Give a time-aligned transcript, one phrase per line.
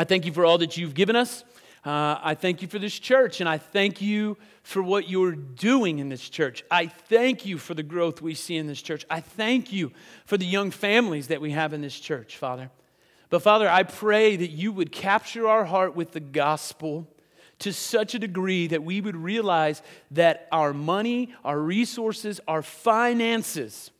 [0.00, 1.44] I thank you for all that you've given us.
[1.84, 5.98] Uh, I thank you for this church, and I thank you for what you're doing
[5.98, 6.64] in this church.
[6.70, 9.04] I thank you for the growth we see in this church.
[9.10, 9.92] I thank you
[10.24, 12.70] for the young families that we have in this church, Father.
[13.28, 17.06] But Father, I pray that you would capture our heart with the gospel
[17.58, 19.82] to such a degree that we would realize
[20.12, 23.90] that our money, our resources, our finances,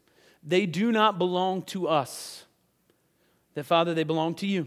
[0.43, 2.46] they do not belong to us.
[3.53, 4.67] That, Father, they belong to you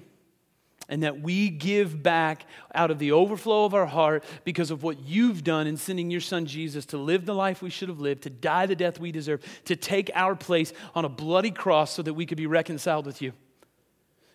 [0.89, 4.99] and that we give back out of the overflow of our heart because of what
[4.99, 8.23] you've done in sending your son Jesus to live the life we should have lived,
[8.23, 12.01] to die the death we deserve, to take our place on a bloody cross so
[12.01, 13.33] that we could be reconciled with you.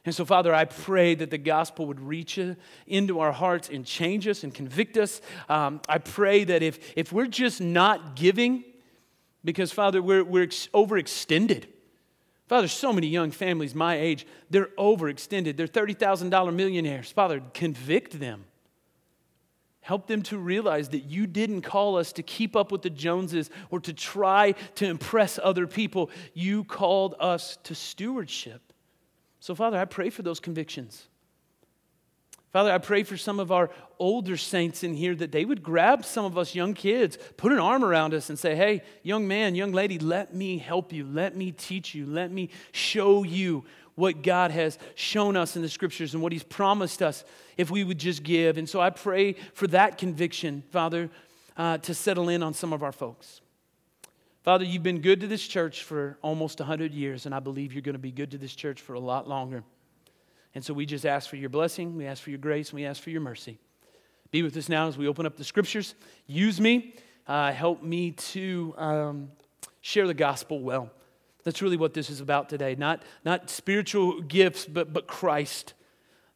[0.04, 2.38] And so, Father, I pray that the gospel would reach
[2.86, 5.20] into our hearts and change us and convict us.
[5.50, 8.64] Um, I pray that if, if we're just not giving,
[9.44, 11.66] because, Father, we're, we're overextended
[12.48, 15.56] Father, so many young families my age, they're overextended.
[15.56, 17.12] They're $30,000 millionaires.
[17.12, 18.44] Father, convict them.
[19.82, 23.50] Help them to realize that you didn't call us to keep up with the Joneses
[23.70, 26.10] or to try to impress other people.
[26.34, 28.72] You called us to stewardship.
[29.40, 31.06] So, Father, I pray for those convictions.
[32.52, 36.04] Father, I pray for some of our older saints in here that they would grab
[36.04, 39.54] some of us young kids, put an arm around us, and say, Hey, young man,
[39.54, 41.06] young lady, let me help you.
[41.06, 42.06] Let me teach you.
[42.06, 43.64] Let me show you
[43.96, 47.24] what God has shown us in the scriptures and what He's promised us
[47.56, 48.56] if we would just give.
[48.56, 51.10] And so I pray for that conviction, Father,
[51.56, 53.40] uh, to settle in on some of our folks.
[54.42, 57.82] Father, you've been good to this church for almost 100 years, and I believe you're
[57.82, 59.64] going to be good to this church for a lot longer.
[60.54, 62.86] And so we just ask for your blessing, we ask for your grace, and we
[62.86, 63.58] ask for your mercy.
[64.30, 65.94] Be with us now as we open up the scriptures.
[66.26, 66.94] Use me,
[67.26, 69.30] uh, help me to um,
[69.80, 70.90] share the gospel well.
[71.44, 72.74] That's really what this is about today.
[72.74, 75.74] Not, not spiritual gifts, but, but Christ.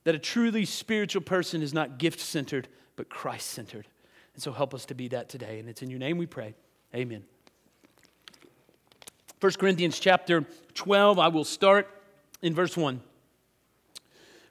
[0.04, 3.86] That a truly spiritual person is not gift centered, but Christ centered.
[4.34, 5.58] And so help us to be that today.
[5.58, 6.54] And it's in your name we pray.
[6.94, 7.24] Amen.
[9.40, 11.88] 1 Corinthians chapter 12, I will start
[12.40, 13.00] in verse 1.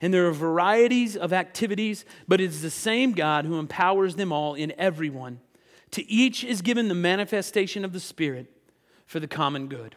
[0.00, 4.32] And there are varieties of activities, but it is the same God who empowers them
[4.32, 5.40] all in everyone.
[5.92, 8.46] To each is given the manifestation of the Spirit
[9.06, 9.96] for the common good.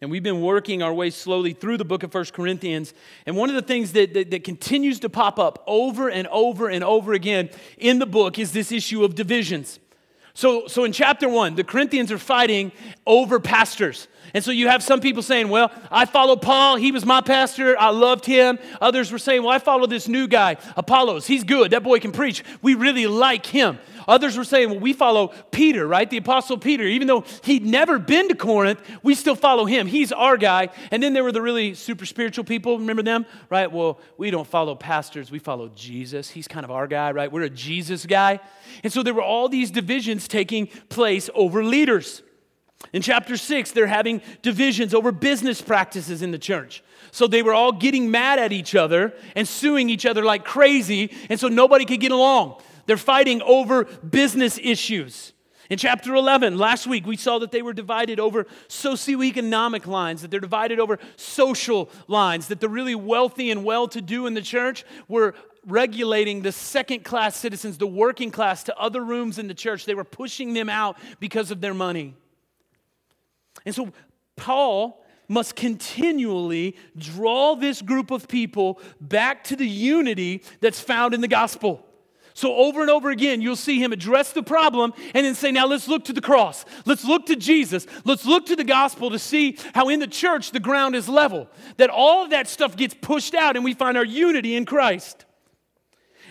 [0.00, 2.92] And we've been working our way slowly through the book of First Corinthians.
[3.24, 6.68] And one of the things that, that, that, continues to pop up over and over
[6.68, 9.78] and over again in the book is this issue of divisions.
[10.34, 12.72] So, so in chapter one, the Corinthians are fighting
[13.06, 14.08] over pastors.
[14.34, 16.76] And so you have some people saying, Well, I follow Paul.
[16.76, 17.78] He was my pastor.
[17.78, 18.58] I loved him.
[18.80, 21.26] Others were saying, Well, I follow this new guy, Apollos.
[21.26, 21.72] He's good.
[21.72, 22.42] That boy can preach.
[22.62, 23.78] We really like him.
[24.12, 26.08] Others were saying, Well, we follow Peter, right?
[26.08, 26.84] The Apostle Peter.
[26.84, 29.86] Even though he'd never been to Corinth, we still follow him.
[29.86, 30.68] He's our guy.
[30.90, 32.78] And then there were the really super spiritual people.
[32.78, 33.24] Remember them?
[33.48, 33.72] Right?
[33.72, 35.30] Well, we don't follow pastors.
[35.30, 36.28] We follow Jesus.
[36.28, 37.32] He's kind of our guy, right?
[37.32, 38.40] We're a Jesus guy.
[38.84, 42.22] And so there were all these divisions taking place over leaders.
[42.92, 46.84] In chapter 6, they're having divisions over business practices in the church.
[47.12, 51.14] So they were all getting mad at each other and suing each other like crazy,
[51.30, 52.60] and so nobody could get along.
[52.86, 55.32] They're fighting over business issues.
[55.70, 60.30] In chapter 11, last week, we saw that they were divided over socioeconomic lines, that
[60.30, 64.42] they're divided over social lines, that the really wealthy and well to do in the
[64.42, 65.34] church were
[65.66, 69.86] regulating the second class citizens, the working class, to other rooms in the church.
[69.86, 72.14] They were pushing them out because of their money.
[73.64, 73.92] And so
[74.36, 81.20] Paul must continually draw this group of people back to the unity that's found in
[81.20, 81.86] the gospel.
[82.42, 85.68] So, over and over again, you'll see him address the problem and then say, Now
[85.68, 86.64] let's look to the cross.
[86.84, 87.86] Let's look to Jesus.
[88.04, 91.46] Let's look to the gospel to see how in the church the ground is level.
[91.76, 95.24] That all of that stuff gets pushed out and we find our unity in Christ.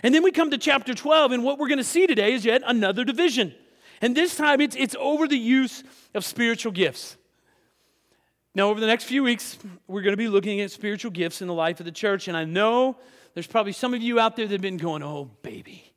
[0.02, 2.44] And then we come to chapter 12, and what we're going to see today is
[2.44, 3.54] yet another division.
[4.02, 5.82] And this time it's, it's over the use
[6.12, 7.16] of spiritual gifts.
[8.54, 9.56] Now, over the next few weeks,
[9.86, 12.28] we're going to be looking at spiritual gifts in the life of the church.
[12.28, 12.98] And I know
[13.32, 15.91] there's probably some of you out there that have been going, oh, baby.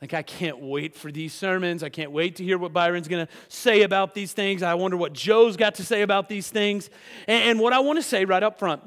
[0.00, 1.82] Like, I can't wait for these sermons.
[1.82, 4.62] I can't wait to hear what Byron's going to say about these things.
[4.62, 6.88] I wonder what Joe's got to say about these things.
[7.28, 8.82] And, and what I want to say right up front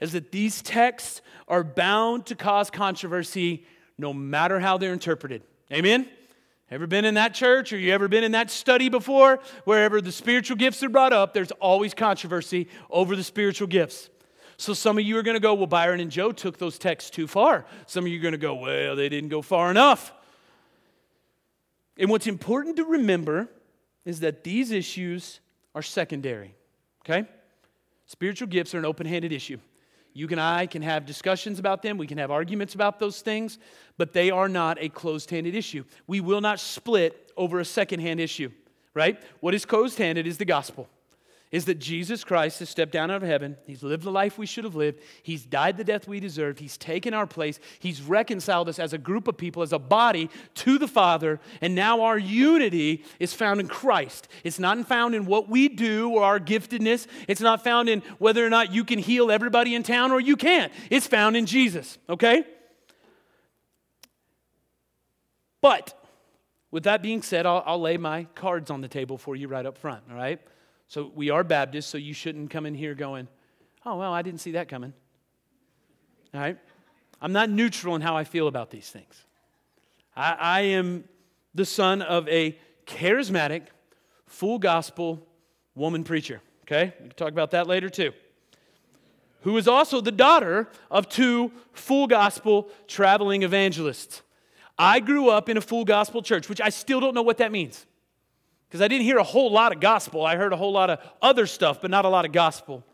[0.00, 3.64] is that these texts are bound to cause controversy
[3.96, 5.42] no matter how they're interpreted.
[5.72, 6.08] Amen?
[6.70, 9.40] Ever been in that church or you ever been in that study before?
[9.64, 14.08] Wherever the spiritual gifts are brought up, there's always controversy over the spiritual gifts.
[14.56, 17.10] So some of you are going to go, well, Byron and Joe took those texts
[17.10, 17.64] too far.
[17.86, 20.12] Some of you are going to go, well, they didn't go far enough.
[22.00, 23.48] And what's important to remember
[24.06, 25.40] is that these issues
[25.74, 26.54] are secondary,
[27.04, 27.28] okay?
[28.06, 29.58] Spiritual gifts are an open handed issue.
[30.14, 33.58] You and I can have discussions about them, we can have arguments about those things,
[33.98, 35.84] but they are not a closed handed issue.
[36.06, 38.50] We will not split over a second hand issue,
[38.94, 39.22] right?
[39.40, 40.88] What is closed handed is the gospel
[41.50, 43.56] is that Jesus Christ has stepped down out of heaven.
[43.66, 45.00] He's lived the life we should have lived.
[45.22, 46.60] He's died the death we deserved.
[46.60, 47.58] He's taken our place.
[47.80, 51.40] He's reconciled us as a group of people, as a body to the Father.
[51.60, 54.28] And now our unity is found in Christ.
[54.44, 57.08] It's not found in what we do or our giftedness.
[57.26, 60.36] It's not found in whether or not you can heal everybody in town or you
[60.36, 60.72] can't.
[60.88, 62.44] It's found in Jesus, okay?
[65.60, 66.00] But
[66.70, 69.66] with that being said, I'll, I'll lay my cards on the table for you right
[69.66, 70.40] up front, all right?
[70.90, 73.28] So we are Baptists, so you shouldn't come in here going,
[73.86, 74.92] oh, well, I didn't see that coming.
[76.34, 76.58] All right?
[77.22, 79.24] I'm not neutral in how I feel about these things.
[80.16, 81.04] I, I am
[81.54, 83.66] the son of a charismatic,
[84.26, 85.24] full gospel
[85.76, 86.40] woman preacher.
[86.64, 86.92] Okay?
[86.98, 88.10] We can talk about that later too.
[89.42, 94.22] Who is also the daughter of two full gospel traveling evangelists.
[94.76, 97.52] I grew up in a full gospel church, which I still don't know what that
[97.52, 97.86] means.
[98.70, 100.24] Because I didn't hear a whole lot of gospel.
[100.24, 102.84] I heard a whole lot of other stuff, but not a lot of gospel.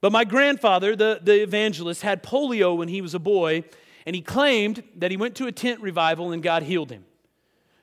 [0.00, 3.64] But my grandfather, the, the evangelist, had polio when he was a boy,
[4.06, 7.04] and he claimed that he went to a tent revival and God healed him.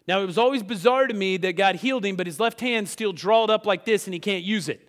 [0.08, 2.88] Now, it was always bizarre to me that God healed him, but his left hand
[2.88, 4.88] still drawled up like this and he can't use it.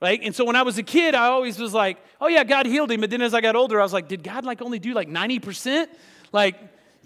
[0.00, 0.20] Right?
[0.22, 2.90] And so when I was a kid, I always was like, oh yeah, God healed
[2.90, 3.00] him.
[3.00, 5.08] But then as I got older, I was like, did God like only do like
[5.08, 5.88] 90%?
[6.32, 6.56] Like,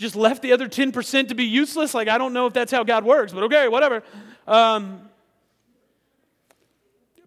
[0.02, 1.94] just left the other 10% to be useless?
[1.94, 4.02] Like, I don't know if that's how God works, but okay, whatever.
[4.46, 5.08] Um,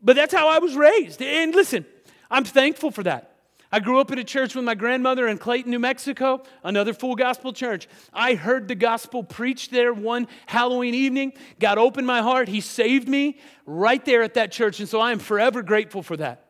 [0.03, 1.21] but that's how I was raised.
[1.21, 1.85] And listen,
[2.29, 3.31] I'm thankful for that.
[3.71, 7.15] I grew up in a church with my grandmother in Clayton, New Mexico, another full
[7.15, 7.87] gospel church.
[8.13, 11.33] I heard the gospel preached there one Halloween evening.
[11.59, 12.47] God opened my heart.
[12.47, 14.79] He saved me right there at that church.
[14.79, 16.44] And so I am forever grateful for that.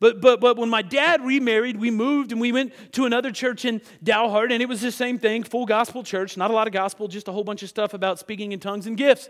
[0.00, 3.66] But, but, but when my dad remarried, we moved and we went to another church
[3.66, 6.72] in Dalhart, and it was the same thing full gospel church, not a lot of
[6.72, 9.28] gospel, just a whole bunch of stuff about speaking in tongues and gifts.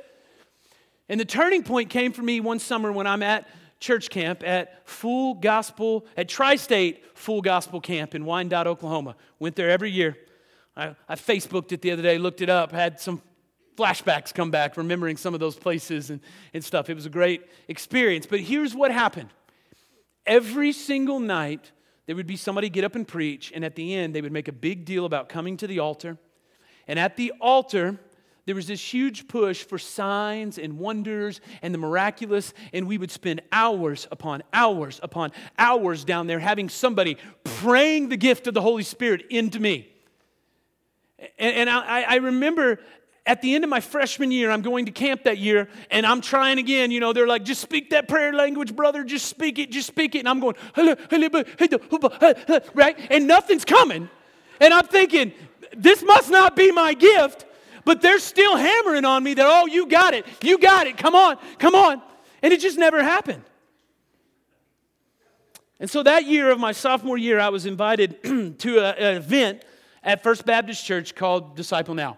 [1.08, 3.48] And the turning point came for me one summer when I'm at
[3.80, 9.16] church camp at Full Gospel, at Tri State Full Gospel Camp in Wyandotte, Oklahoma.
[9.40, 10.16] Went there every year.
[10.76, 13.20] I, I Facebooked it the other day, looked it up, had some
[13.76, 16.20] flashbacks come back, remembering some of those places and,
[16.54, 16.90] and stuff.
[16.90, 18.26] It was a great experience.
[18.26, 19.30] But here's what happened
[20.26, 21.72] Every single night,
[22.06, 24.48] there would be somebody get up and preach, and at the end, they would make
[24.48, 26.18] a big deal about coming to the altar.
[26.88, 27.98] And at the altar,
[28.46, 33.10] there was this huge push for signs and wonders and the miraculous, and we would
[33.10, 38.60] spend hours upon hours upon hours down there having somebody praying the gift of the
[38.60, 39.88] Holy Spirit into me.
[41.38, 42.80] And, and I, I, remember
[43.30, 46.20] at the end of my freshman year, I'm going to camp that year, and I'm
[46.20, 46.90] trying again.
[46.90, 49.04] You know, they're like, just speak that prayer language, brother.
[49.04, 50.26] Just speak it, just speak it.
[50.26, 50.56] And I'm going,
[52.74, 52.98] right?
[53.08, 54.10] And nothing's coming.
[54.60, 55.32] And I'm thinking,
[55.76, 57.44] this must not be my gift,
[57.84, 60.26] but they're still hammering on me that, oh, you got it.
[60.42, 60.98] You got it.
[60.98, 62.02] Come on, come on.
[62.42, 63.44] And it just never happened.
[65.78, 68.24] And so that year of my sophomore year, I was invited
[68.58, 69.62] to an event
[70.02, 72.16] at First Baptist Church called Disciple Now.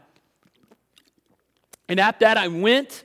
[1.92, 3.04] And at that, I went,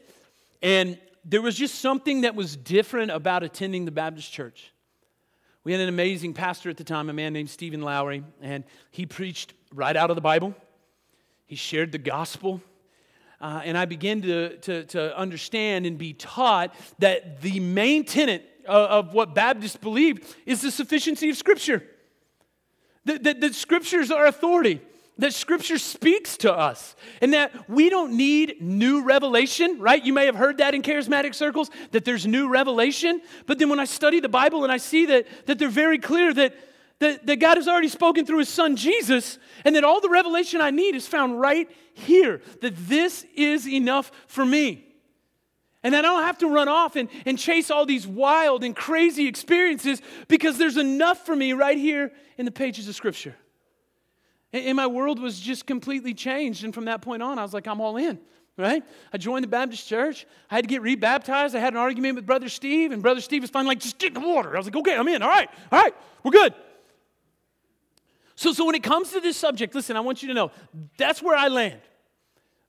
[0.61, 4.71] and there was just something that was different about attending the Baptist church.
[5.65, 9.05] We had an amazing pastor at the time, a man named Stephen Lowry, and he
[9.05, 10.55] preached right out of the Bible.
[11.47, 12.61] He shared the gospel.
[13.41, 18.49] Uh, and I began to, to, to, understand and be taught that the main tenet
[18.65, 21.83] of, of what Baptists believe is the sufficiency of Scripture.
[23.03, 24.79] That, that, that Scriptures are authority
[25.19, 30.03] that Scripture speaks to us and that we don't need new revelation, right?
[30.03, 33.21] You may have heard that in charismatic circles, that there's new revelation.
[33.45, 36.33] But then when I study the Bible and I see that, that they're very clear
[36.33, 36.55] that,
[36.99, 40.61] that, that God has already spoken through His Son Jesus and that all the revelation
[40.61, 44.83] I need is found right here, that this is enough for me.
[45.83, 48.75] And that I don't have to run off and, and chase all these wild and
[48.75, 53.35] crazy experiences because there's enough for me right here in the pages of Scripture.
[54.53, 56.63] And my world was just completely changed.
[56.63, 58.17] And from that point on, I was like, I'm all in,
[58.57, 58.81] right?
[59.11, 60.25] I joined the Baptist church.
[60.49, 61.55] I had to get rebaptized.
[61.55, 64.15] I had an argument with Brother Steve, and Brother Steve was finally like, just get
[64.15, 64.55] in the water.
[64.55, 65.21] I was like, okay, I'm in.
[65.21, 66.53] All right, all right, we're good.
[68.35, 70.51] So, so when it comes to this subject, listen, I want you to know
[70.97, 71.81] that's where I land.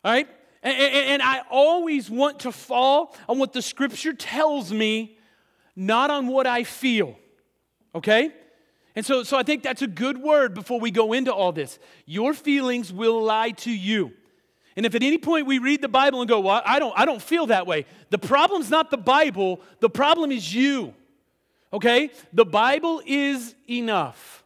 [0.03, 0.27] All right?
[0.63, 5.19] And, and, and I always want to fall on what the scripture tells me,
[5.77, 7.17] not on what I feel.
[7.95, 8.33] Okay?
[8.95, 11.79] And so, so I think that's a good word before we go into all this.
[12.07, 14.13] Your feelings will lie to you.
[14.77, 17.05] And if at any point we read the Bible and go, well, I don't, I
[17.05, 20.95] don't feel that way, the problem's not the Bible, the problem is you.
[21.73, 22.11] Okay?
[22.33, 24.45] The Bible is enough.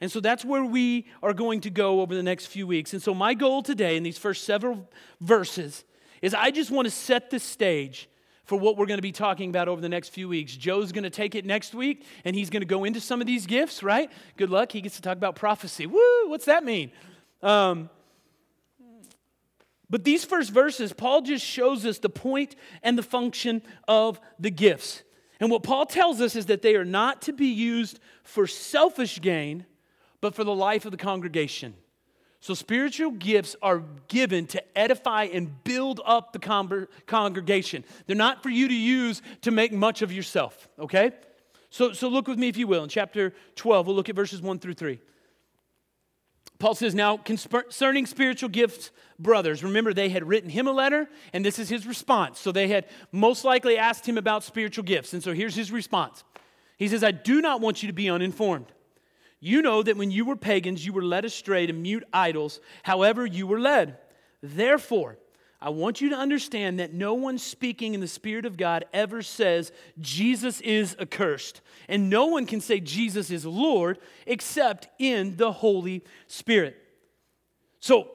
[0.00, 2.92] And so that's where we are going to go over the next few weeks.
[2.92, 5.84] And so, my goal today in these first several verses
[6.20, 8.08] is I just want to set the stage
[8.46, 10.56] for what we're going to be talking about over the next few weeks.
[10.56, 13.26] Joe's going to take it next week and he's going to go into some of
[13.26, 14.10] these gifts, right?
[14.36, 14.72] Good luck.
[14.72, 15.86] He gets to talk about prophecy.
[15.86, 16.90] Woo, what's that mean?
[17.42, 17.90] Um,
[19.90, 24.50] but these first verses, Paul just shows us the point and the function of the
[24.50, 25.02] gifts.
[25.38, 29.20] And what Paul tells us is that they are not to be used for selfish
[29.20, 29.66] gain
[30.20, 31.74] but for the life of the congregation.
[32.46, 37.82] So, spiritual gifts are given to edify and build up the con- congregation.
[38.06, 41.10] They're not for you to use to make much of yourself, okay?
[41.70, 43.88] So, so, look with me, if you will, in chapter 12.
[43.88, 45.00] We'll look at verses 1 through 3.
[46.60, 51.44] Paul says, Now concerning spiritual gifts, brothers, remember they had written him a letter, and
[51.44, 52.38] this is his response.
[52.38, 55.12] So they had most likely asked him about spiritual gifts.
[55.14, 56.22] And so here's his response
[56.76, 58.70] He says, I do not want you to be uninformed.
[59.46, 63.24] You know that when you were pagans, you were led astray to mute idols, however,
[63.24, 63.96] you were led.
[64.42, 65.18] Therefore,
[65.60, 69.22] I want you to understand that no one speaking in the Spirit of God ever
[69.22, 71.60] says Jesus is accursed.
[71.88, 76.76] And no one can say Jesus is Lord except in the Holy Spirit.
[77.78, 78.10] So,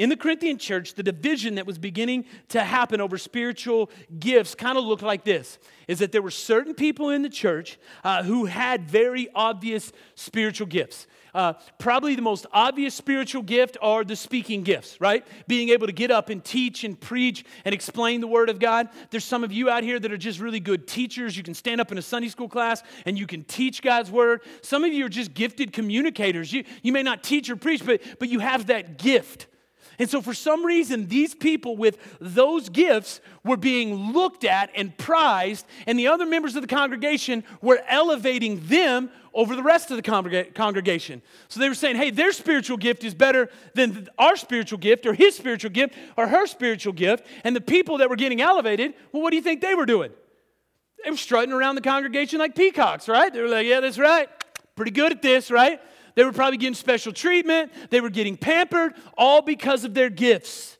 [0.00, 4.78] in the Corinthian church, the division that was beginning to happen over spiritual gifts kind
[4.78, 8.46] of looked like this is that there were certain people in the church uh, who
[8.46, 11.06] had very obvious spiritual gifts.
[11.34, 15.26] Uh, probably the most obvious spiritual gift are the speaking gifts, right?
[15.46, 18.88] Being able to get up and teach and preach and explain the Word of God.
[19.10, 21.36] There's some of you out here that are just really good teachers.
[21.36, 24.40] You can stand up in a Sunday school class and you can teach God's Word.
[24.62, 26.54] Some of you are just gifted communicators.
[26.54, 29.46] You, you may not teach or preach, but, but you have that gift.
[30.00, 34.96] And so, for some reason, these people with those gifts were being looked at and
[34.96, 39.98] prized, and the other members of the congregation were elevating them over the rest of
[39.98, 41.20] the congreg- congregation.
[41.48, 45.12] So they were saying, hey, their spiritual gift is better than our spiritual gift, or
[45.12, 47.26] his spiritual gift, or her spiritual gift.
[47.44, 50.12] And the people that were getting elevated, well, what do you think they were doing?
[51.04, 53.30] They were strutting around the congregation like peacocks, right?
[53.30, 54.30] They were like, yeah, that's right.
[54.76, 55.78] Pretty good at this, right?
[56.20, 57.72] They were probably getting special treatment.
[57.88, 60.76] They were getting pampered, all because of their gifts.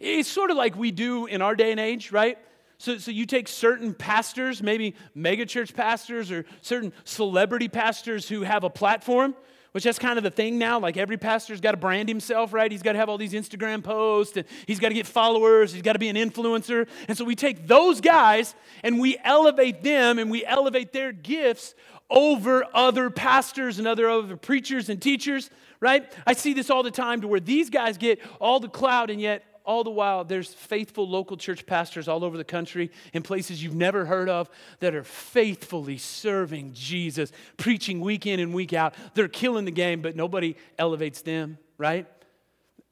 [0.00, 2.38] It's sort of like we do in our day and age, right?
[2.78, 8.64] So, so you take certain pastors, maybe megachurch pastors or certain celebrity pastors who have
[8.64, 9.34] a platform,
[9.72, 10.80] which that's kind of the thing now.
[10.80, 12.72] Like every pastor's got to brand himself, right?
[12.72, 15.74] He's got to have all these Instagram posts and he's got to get followers.
[15.74, 16.88] He's got to be an influencer.
[17.06, 21.74] And so we take those guys and we elevate them and we elevate their gifts
[22.10, 25.50] over other pastors and other other preachers and teachers,
[25.80, 26.10] right?
[26.26, 29.20] I see this all the time to where these guys get all the clout and
[29.20, 33.62] yet all the while there's faithful local church pastors all over the country in places
[33.62, 34.48] you've never heard of
[34.80, 38.94] that are faithfully serving Jesus, preaching week in and week out.
[39.12, 42.06] They're killing the game, but nobody elevates them, right?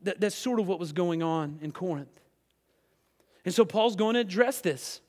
[0.03, 2.21] That, that's sort of what was going on in Corinth.
[3.47, 5.01] And so Paul's going to address this.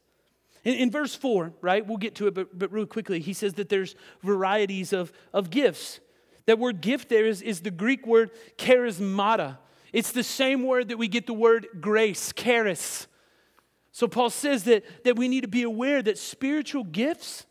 [0.67, 3.53] In, in, verse 4, right, we'll get to it, but, but real quickly, he says
[3.53, 6.01] that there's varieties of, of gifts.
[6.45, 9.59] That word gift there is, is the Greek word charismata.
[9.93, 13.07] It's the same word that we get the word grace, charis.
[13.93, 17.45] So Paul says that, that we need to be aware that spiritual gifts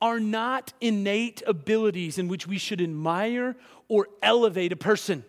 [0.00, 3.54] are not innate abilities in which we should admire
[3.86, 5.24] or elevate a person,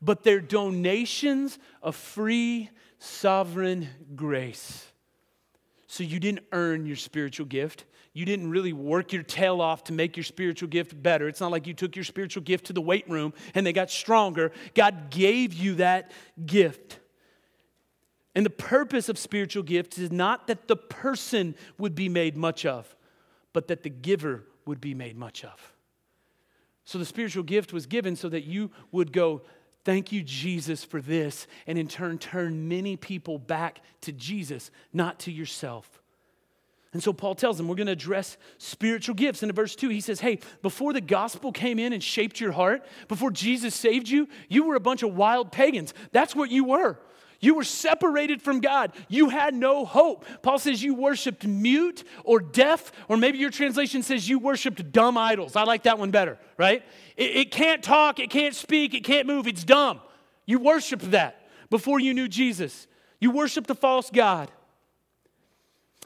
[0.00, 4.91] but they're donations of free, sovereign grace.
[5.92, 7.84] So you didn't earn your spiritual gift.
[8.14, 11.28] You didn't really work your tail off to make your spiritual gift better.
[11.28, 13.90] It's not like you took your spiritual gift to the weight room and they got
[13.90, 14.52] stronger.
[14.72, 16.10] God gave you that
[16.46, 16.98] gift.
[18.34, 22.64] And the purpose of spiritual gifts is not that the person would be made much
[22.64, 22.96] of,
[23.52, 25.74] but that the giver would be made much of.
[26.86, 29.42] So the spiritual gift was given so that you would go,
[29.84, 35.20] Thank you, Jesus, for this, and in turn, turn many people back to Jesus, not
[35.20, 36.00] to yourself.
[36.92, 39.42] And so Paul tells them, we're going to address spiritual gifts.
[39.42, 42.52] And in verse 2, he says, Hey, before the gospel came in and shaped your
[42.52, 45.94] heart, before Jesus saved you, you were a bunch of wild pagans.
[46.12, 46.98] That's what you were.
[47.42, 48.92] You were separated from God.
[49.08, 50.24] You had no hope.
[50.42, 55.18] Paul says you worshiped mute or deaf, or maybe your translation says you worshiped dumb
[55.18, 55.56] idols.
[55.56, 56.84] I like that one better, right?
[57.16, 60.00] It, it can't talk, it can't speak, it can't move, it's dumb.
[60.46, 62.86] You worshiped that before you knew Jesus.
[63.18, 64.48] You worshiped a false God.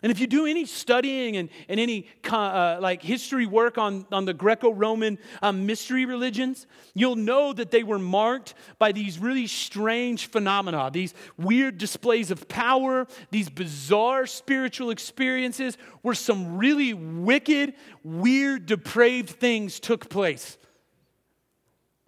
[0.02, 4.26] And if you do any studying and, and any uh, like history work on, on
[4.26, 10.26] the Greco-Roman um, mystery religions, you'll know that they were marked by these really strange
[10.26, 17.72] phenomena, these weird displays of power, these bizarre spiritual experiences where some really wicked,
[18.04, 20.58] weird, depraved things took place.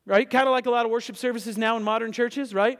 [0.04, 0.28] Right?
[0.28, 2.78] Kind of like a lot of worship services now in modern churches, right?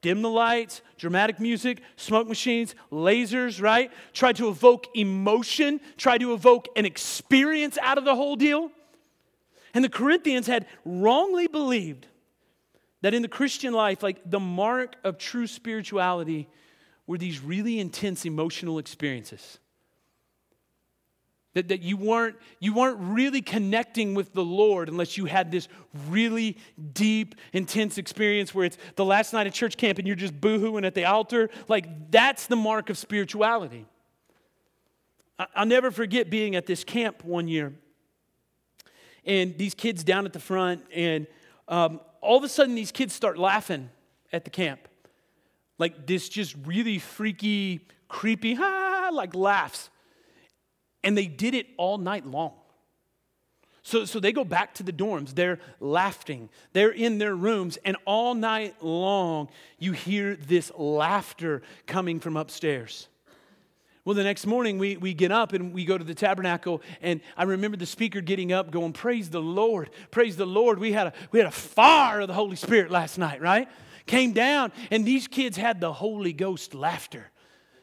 [0.00, 3.90] Dim the lights, dramatic music, smoke machines, lasers, right?
[4.12, 8.70] Try to evoke emotion, try to evoke an experience out of the whole deal.
[9.74, 12.06] And the Corinthians had wrongly believed
[13.02, 16.48] that in the Christian life, like the mark of true spirituality
[17.06, 19.58] were these really intense emotional experiences.
[21.54, 25.66] That, that you, weren't, you weren't really connecting with the Lord unless you had this
[26.08, 26.58] really
[26.92, 30.86] deep, intense experience where it's the last night at church camp and you're just boohooing
[30.86, 31.48] at the altar.
[31.66, 33.86] Like, that's the mark of spirituality.
[35.54, 37.72] I'll never forget being at this camp one year
[39.28, 41.26] and these kids down at the front, and
[41.68, 43.90] um, all of a sudden, these kids start laughing
[44.32, 44.80] at the camp.
[45.78, 49.90] Like this just really freaky, creepy, ha, like laughs.
[51.04, 52.52] And they did it all night long.
[53.82, 55.34] So, so they go back to the dorms.
[55.34, 56.50] They're laughing.
[56.74, 57.78] They're in their rooms.
[57.84, 63.08] And all night long, you hear this laughter coming from upstairs.
[64.04, 66.82] Well, the next morning, we, we get up and we go to the tabernacle.
[67.00, 69.90] And I remember the speaker getting up, going, Praise the Lord.
[70.10, 70.78] Praise the Lord.
[70.78, 73.68] We had a, we had a fire of the Holy Spirit last night, right?
[74.06, 77.30] Came down, and these kids had the Holy Ghost laughter,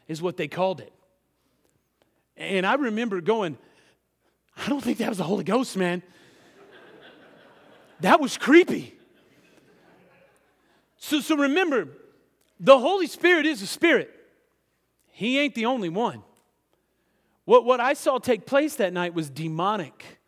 [0.08, 0.92] is what they called it.
[2.38, 3.58] And I remember going,
[4.58, 6.04] I don't think that was the Holy Ghost, man.
[8.02, 8.94] That was creepy.
[10.98, 11.88] So, so remember,
[12.60, 14.12] the Holy Spirit is a spirit.
[15.12, 16.24] He ain't the only one.
[17.46, 20.20] What, what I saw take place that night was demonic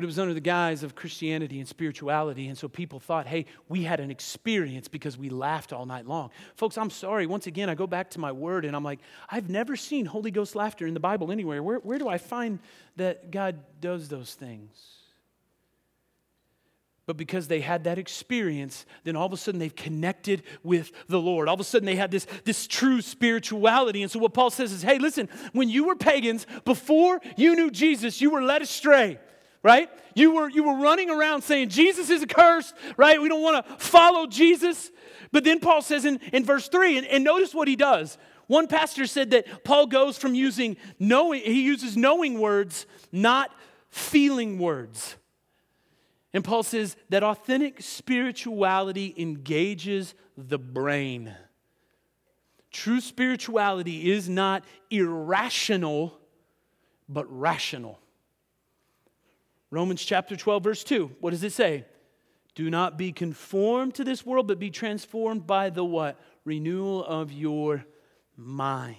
[0.00, 2.48] but it was under the guise of Christianity and spirituality.
[2.48, 6.30] And so people thought, hey, we had an experience because we laughed all night long.
[6.56, 7.26] Folks, I'm sorry.
[7.26, 10.30] Once again, I go back to my word and I'm like, I've never seen Holy
[10.30, 11.62] Ghost laughter in the Bible anywhere.
[11.62, 12.60] Where, where do I find
[12.96, 14.70] that God does those things?
[17.04, 21.20] But because they had that experience, then all of a sudden they've connected with the
[21.20, 21.46] Lord.
[21.46, 24.00] All of a sudden they had this, this true spirituality.
[24.00, 27.70] And so what Paul says is, hey, listen, when you were pagans, before you knew
[27.70, 29.18] Jesus, you were led astray
[29.62, 29.88] right?
[30.14, 33.20] You were, you were running around saying Jesus is a curse, right?
[33.20, 34.90] We don't want to follow Jesus.
[35.32, 38.18] But then Paul says in, in verse 3, and, and notice what he does.
[38.46, 43.54] One pastor said that Paul goes from using knowing, he uses knowing words, not
[43.90, 45.16] feeling words.
[46.32, 51.34] And Paul says that authentic spirituality engages the brain.
[52.72, 56.18] True spirituality is not irrational,
[57.08, 57.98] but rational.
[59.70, 61.16] Romans chapter 12, verse 2.
[61.20, 61.84] What does it say?
[62.54, 66.20] Do not be conformed to this world, but be transformed by the what?
[66.44, 67.84] Renewal of your
[68.36, 68.96] mind.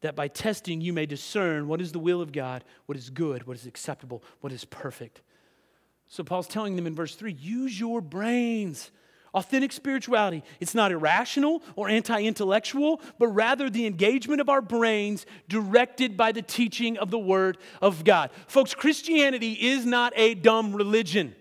[0.00, 3.46] That by testing you may discern what is the will of God, what is good,
[3.46, 5.22] what is acceptable, what is perfect.
[6.08, 8.90] So Paul's telling them in verse 3 use your brains.
[9.34, 15.26] Authentic spirituality, it's not irrational or anti intellectual, but rather the engagement of our brains
[15.48, 18.30] directed by the teaching of the Word of God.
[18.46, 21.34] Folks, Christianity is not a dumb religion.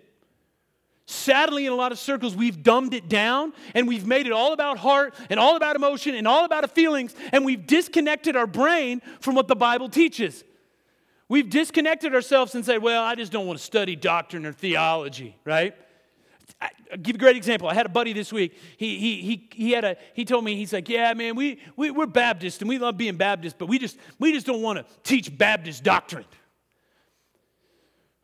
[1.05, 4.51] Sadly, in a lot of circles, we've dumbed it down and we've made it all
[4.51, 9.01] about heart and all about emotion and all about feelings, and we've disconnected our brain
[9.21, 10.43] from what the Bible teaches.
[11.29, 15.37] We've disconnected ourselves and said, well, I just don't want to study doctrine or theology,
[15.45, 15.73] right?
[16.59, 17.67] I'll give a great example.
[17.67, 18.57] I had a buddy this week.
[18.77, 21.91] He, he, he, he, had a, he told me, he's like, yeah, man, we, we,
[21.91, 24.85] we're Baptist and we love being Baptist, but we just, we just don't want to
[25.03, 26.25] teach Baptist doctrine.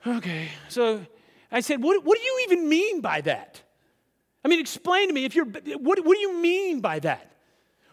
[0.05, 1.05] Okay, so
[1.51, 3.61] I said, what, what do you even mean by that?
[4.43, 7.31] I mean, explain to me if you're, what, what do you mean by that?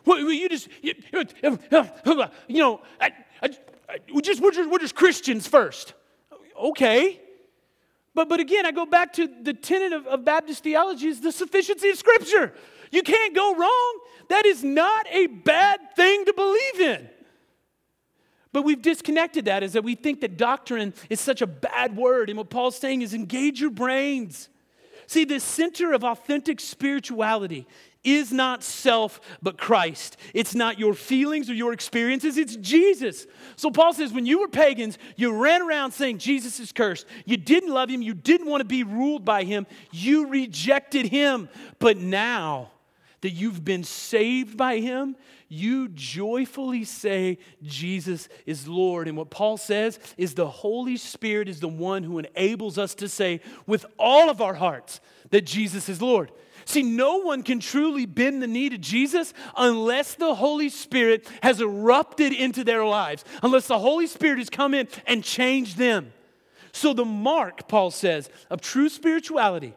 [0.05, 0.94] What, you just, you,
[2.48, 3.50] you know, I, I,
[4.12, 5.92] we just, we're, just, we're just Christians first.
[6.59, 7.20] Okay.
[8.20, 11.33] But, but again, I go back to the tenet of, of Baptist theology is the
[11.33, 12.52] sufficiency of Scripture.
[12.90, 13.98] You can't go wrong.
[14.28, 17.09] That is not a bad thing to believe in.
[18.52, 22.28] But we've disconnected that is that we think that doctrine is such a bad word.
[22.28, 24.50] And what Paul's saying is engage your brains.
[25.06, 27.66] See, the center of authentic spirituality
[28.03, 30.17] is not self, but Christ.
[30.33, 33.27] It's not your feelings or your experiences, it's Jesus.
[33.57, 37.07] So Paul says, when you were pagans, you ran around saying Jesus is cursed.
[37.25, 41.49] You didn't love him, you didn't want to be ruled by him, you rejected him.
[41.79, 42.71] But now
[43.21, 45.17] that you've been saved by him,
[45.53, 49.09] you joyfully say Jesus is Lord.
[49.09, 53.09] And what Paul says is the Holy Spirit is the one who enables us to
[53.09, 56.31] say with all of our hearts that Jesus is Lord.
[56.70, 61.61] See, no one can truly bend the knee to Jesus unless the Holy Spirit has
[61.61, 66.12] erupted into their lives, unless the Holy Spirit has come in and changed them.
[66.70, 69.74] So, the mark, Paul says, of true spirituality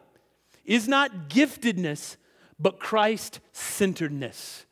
[0.64, 2.14] is not giftedness,
[2.60, 4.64] but Christ centeredness.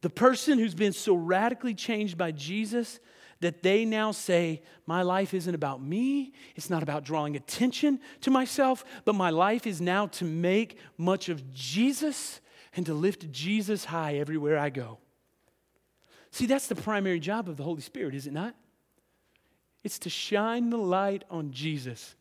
[0.00, 3.00] The person who's been so radically changed by Jesus
[3.40, 6.32] that they now say, My life isn't about me.
[6.56, 11.28] It's not about drawing attention to myself, but my life is now to make much
[11.28, 12.40] of Jesus
[12.76, 14.98] and to lift Jesus high everywhere I go.
[16.30, 18.54] See, that's the primary job of the Holy Spirit, is it not?
[19.84, 22.16] It's to shine the light on Jesus,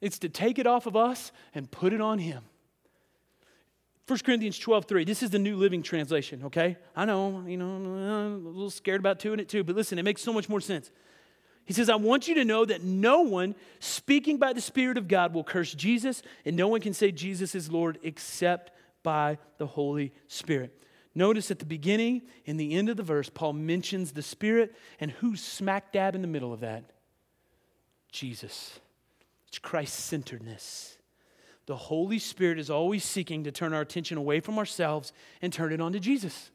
[0.00, 2.44] it's to take it off of us and put it on Him.
[4.08, 5.04] 1 Corinthians 12, 3.
[5.04, 6.78] This is the New Living Translation, okay?
[6.96, 10.02] I know, you know, I'm a little scared about doing it too, but listen, it
[10.02, 10.90] makes so much more sense.
[11.66, 15.08] He says, I want you to know that no one speaking by the Spirit of
[15.08, 19.66] God will curse Jesus, and no one can say Jesus is Lord except by the
[19.66, 20.82] Holy Spirit.
[21.14, 25.10] Notice at the beginning and the end of the verse, Paul mentions the Spirit, and
[25.10, 26.84] who's smack dab in the middle of that?
[28.10, 28.80] Jesus.
[29.48, 30.97] It's Christ centeredness.
[31.68, 35.70] The Holy Spirit is always seeking to turn our attention away from ourselves and turn
[35.70, 36.50] it on to Jesus.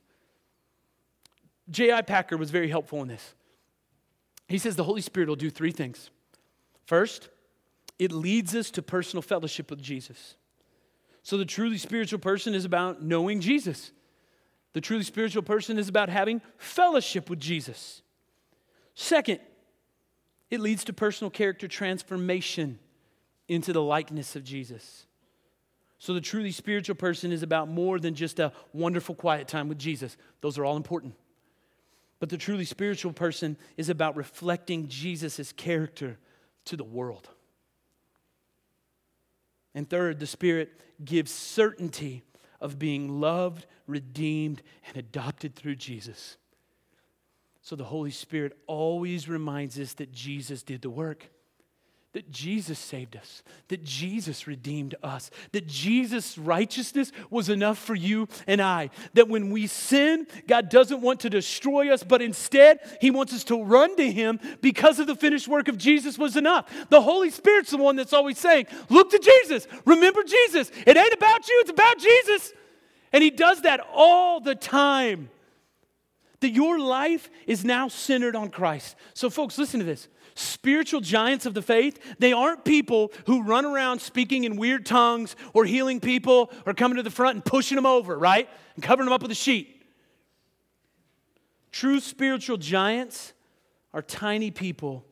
[1.69, 2.01] J.I.
[2.01, 3.35] Packer was very helpful in this.
[4.47, 6.09] He says the Holy Spirit will do three things.
[6.87, 7.29] First,
[7.99, 10.35] it leads us to personal fellowship with Jesus.
[11.21, 13.91] So the truly spiritual person is about knowing Jesus.
[14.73, 18.01] The truly spiritual person is about having fellowship with Jesus.
[18.95, 19.41] Second,
[20.49, 22.79] it leads to personal character transformation
[23.47, 25.05] into the likeness of Jesus.
[25.99, 29.79] So, the truly spiritual person is about more than just a wonderful quiet time with
[29.79, 30.17] Jesus.
[30.41, 31.15] Those are all important.
[32.19, 36.17] But the truly spiritual person is about reflecting Jesus' character
[36.65, 37.29] to the world.
[39.75, 40.71] And third, the Spirit
[41.03, 42.23] gives certainty
[42.61, 46.37] of being loved, redeemed, and adopted through Jesus.
[47.61, 51.29] So the Holy Spirit always reminds us that Jesus did the work
[52.13, 58.27] that Jesus saved us, that Jesus redeemed us, that Jesus' righteousness was enough for you
[58.45, 58.91] and I.
[59.15, 63.43] That when we sin, God doesn't want to destroy us, but instead, He wants us
[63.45, 66.71] to run to Him because of the finished work of Jesus was enough.
[66.89, 70.71] The Holy Spirit's the one that's always saying, Look to Jesus, remember Jesus.
[70.85, 72.53] It ain't about you, it's about Jesus.
[73.11, 75.31] And He does that all the time.
[76.41, 78.97] That your life is now centered on Christ.
[79.13, 83.65] So, folks, listen to this spiritual giants of the faith, they aren't people who run
[83.65, 87.75] around speaking in weird tongues or healing people or coming to the front and pushing
[87.75, 88.49] them over, right?
[88.75, 89.83] And covering them up with a sheet.
[91.71, 93.33] True spiritual giants
[93.93, 95.05] are tiny people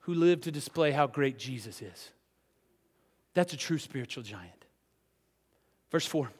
[0.00, 2.10] who live to display how great Jesus is.
[3.34, 4.64] That's a true spiritual giant.
[5.90, 6.30] Verse 4.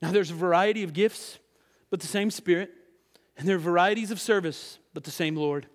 [0.00, 1.38] Now there's a variety of gifts,
[1.90, 2.70] but the same Spirit,
[3.36, 5.66] and there are varieties of service, but the same Lord.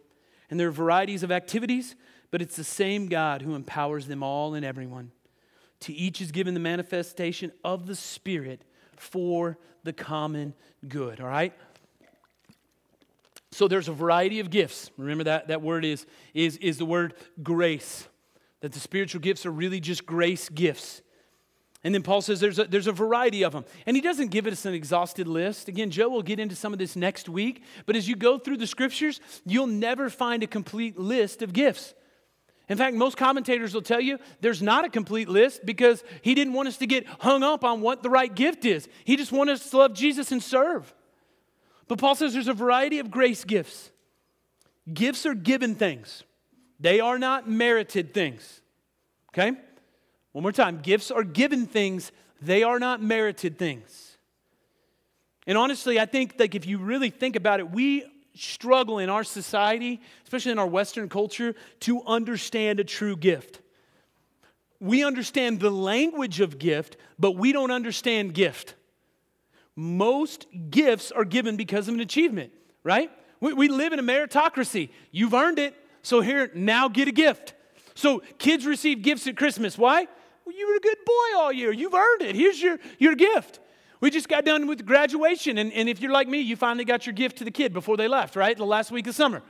[0.50, 1.96] And there are varieties of activities,
[2.32, 5.12] but it's the same God who empowers them all and everyone.
[5.82, 8.64] To each is given the manifestation of the Spirit
[8.98, 10.54] for the common
[10.88, 11.54] good, all right?
[13.52, 14.92] So there's a variety of gifts.
[14.98, 18.08] Remember that that word is is is the word grace.
[18.62, 21.02] That the spiritual gifts are really just grace gifts.
[21.84, 23.64] And then Paul says there's a, there's a variety of them.
[23.86, 25.70] And he doesn't give us an exhausted list.
[25.70, 27.64] Again, Joe will get into some of this next week.
[27.86, 31.94] But as you go through the scriptures, you'll never find a complete list of gifts.
[32.68, 36.54] In fact, most commentators will tell you there's not a complete list because he didn't
[36.54, 38.88] want us to get hung up on what the right gift is.
[39.06, 40.94] He just wanted us to love Jesus and serve.
[41.88, 43.90] But Paul says there's a variety of grace gifts.
[44.94, 46.24] Gifts are given things,
[46.80, 48.62] they are not merited things.
[49.30, 49.58] Okay?
[50.32, 52.12] One more time gifts are given things,
[52.42, 54.18] they are not merited things.
[55.48, 59.24] And honestly, I think like if you really think about it, we struggle in our
[59.24, 63.60] society, especially in our Western culture, to understand a true gift.
[64.80, 68.76] We understand the language of gift, but we don't understand gift.
[69.76, 72.52] Most gifts are given because of an achievement,
[72.84, 73.12] right?
[73.40, 74.90] We, we live in a meritocracy.
[75.12, 77.54] You've earned it, so here, now get a gift.
[77.96, 79.78] So kids receive gifts at Christmas.
[79.78, 80.08] Why?
[80.50, 81.72] Well, you were a good boy all year.
[81.72, 82.36] You've earned it.
[82.36, 83.60] Here's your, your gift.
[84.02, 87.06] We just got done with graduation, and, and if you're like me, you finally got
[87.06, 88.58] your gift to the kid before they left, right?
[88.58, 89.44] The last week of summer.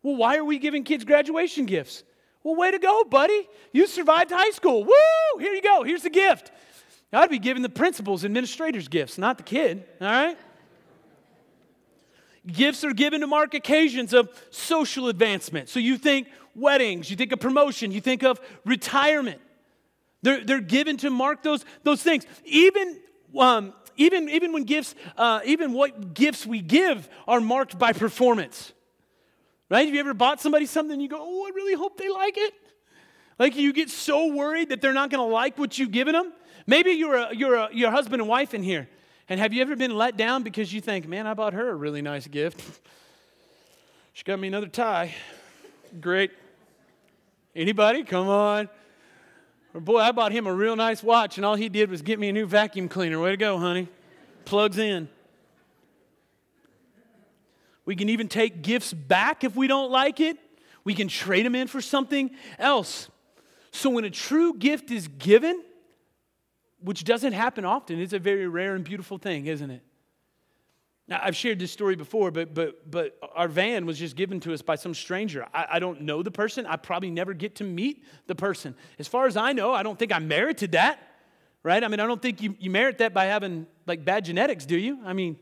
[0.00, 2.04] Well, why are we giving kids graduation gifts?
[2.44, 3.48] Well, way to go, buddy.
[3.72, 4.84] You survived high school.
[4.84, 5.40] Woo!
[5.40, 5.82] Here you go.
[5.82, 6.52] Here's the gift.
[7.12, 10.38] I'd be giving the principals, administrators gifts, not the kid, all right?
[12.46, 15.68] Gifts are given to mark occasions of social advancement.
[15.68, 19.40] So you think weddings, you think of promotion, you think of retirement.
[20.22, 22.26] They're, they're given to mark those, those things.
[22.44, 23.00] Even,
[23.38, 28.72] um, even, even when gifts, uh, even what gifts we give are marked by performance.
[29.68, 29.86] Right?
[29.86, 32.54] Have you ever bought somebody something you go, oh, I really hope they like it?
[33.38, 36.32] Like you get so worried that they're not going to like what you've given them.
[36.66, 38.88] Maybe you're a, you're a, husband and wife in here
[39.28, 41.74] and have you ever been let down because you think, man, I bought her a
[41.74, 42.60] really nice gift?
[44.12, 45.14] she got me another tie.
[46.00, 46.32] Great.
[47.54, 48.02] Anybody?
[48.02, 48.68] Come on.
[49.74, 52.28] Boy, I bought him a real nice watch, and all he did was get me
[52.28, 53.20] a new vacuum cleaner.
[53.20, 53.88] Way to go, honey.
[54.44, 55.08] Plugs in.
[57.84, 60.36] We can even take gifts back if we don't like it.
[60.84, 63.08] We can trade them in for something else.
[63.70, 65.62] So when a true gift is given,
[66.82, 68.00] which doesn't happen often.
[68.00, 69.82] It's a very rare and beautiful thing, isn't it?
[71.08, 74.54] Now, I've shared this story before, but, but, but our van was just given to
[74.54, 75.46] us by some stranger.
[75.52, 76.64] I, I don't know the person.
[76.64, 78.74] I probably never get to meet the person.
[78.98, 81.00] As far as I know, I don't think I merited that,
[81.62, 81.82] right?
[81.82, 84.78] I mean, I don't think you, you merit that by having like bad genetics, do
[84.78, 85.00] you?
[85.04, 85.34] I mean,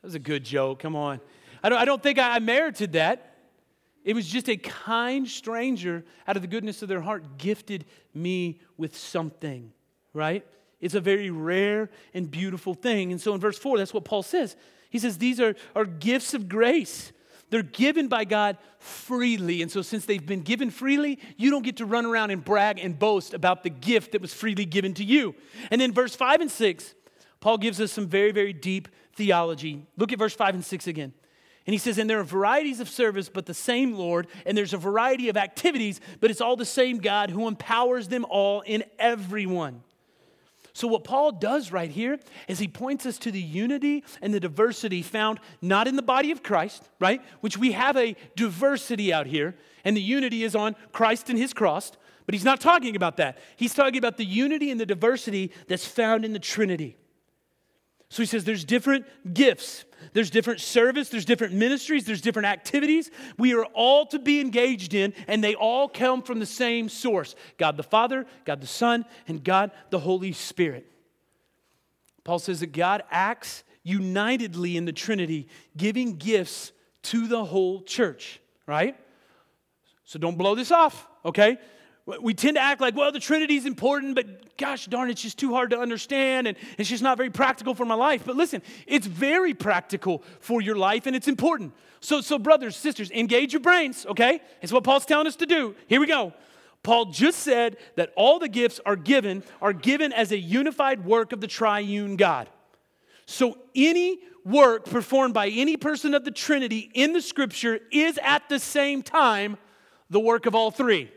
[0.00, 0.80] that was a good joke.
[0.80, 1.20] Come on.
[1.62, 3.36] I don't, I don't think I, I merited that.
[4.02, 8.60] It was just a kind stranger out of the goodness of their heart gifted me
[8.76, 9.72] with something
[10.14, 10.46] right?
[10.84, 13.10] It's a very rare and beautiful thing.
[13.10, 14.54] And so in verse 4, that's what Paul says.
[14.90, 17.10] He says, These are, are gifts of grace.
[17.48, 19.62] They're given by God freely.
[19.62, 22.78] And so, since they've been given freely, you don't get to run around and brag
[22.78, 25.34] and boast about the gift that was freely given to you.
[25.70, 26.94] And then, verse 5 and 6,
[27.40, 29.86] Paul gives us some very, very deep theology.
[29.96, 31.14] Look at verse 5 and 6 again.
[31.66, 34.74] And he says, and there are varieties of service, but the same Lord, and there's
[34.74, 38.84] a variety of activities, but it's all the same God who empowers them all in
[38.98, 39.82] everyone.
[40.74, 44.40] So, what Paul does right here is he points us to the unity and the
[44.40, 47.22] diversity found not in the body of Christ, right?
[47.40, 51.54] Which we have a diversity out here, and the unity is on Christ and his
[51.54, 51.92] cross.
[52.26, 53.38] But he's not talking about that.
[53.54, 56.96] He's talking about the unity and the diversity that's found in the Trinity.
[58.14, 63.10] So he says there's different gifts, there's different service, there's different ministries, there's different activities.
[63.38, 67.34] We are all to be engaged in, and they all come from the same source
[67.58, 70.86] God the Father, God the Son, and God the Holy Spirit.
[72.22, 76.70] Paul says that God acts unitedly in the Trinity, giving gifts
[77.02, 78.96] to the whole church, right?
[80.04, 81.58] So don't blow this off, okay?
[82.06, 85.38] We tend to act like, well, the Trinity is important, but gosh darn, it's just
[85.38, 88.24] too hard to understand and it's just not very practical for my life.
[88.26, 91.72] But listen, it's very practical for your life and it's important.
[92.00, 94.42] So, so brothers, sisters, engage your brains, okay?
[94.60, 95.74] It's what Paul's telling us to do.
[95.86, 96.34] Here we go.
[96.82, 101.32] Paul just said that all the gifts are given, are given as a unified work
[101.32, 102.50] of the triune God.
[103.24, 108.46] So any work performed by any person of the Trinity in the scripture is at
[108.50, 109.56] the same time
[110.10, 111.10] the work of all three.